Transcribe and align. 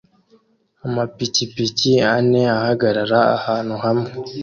Amapikipiki 0.85 1.91
ane 2.15 2.41
ahagarara 2.57 3.19
ahantu 3.37 3.75
hamwe 3.83 4.09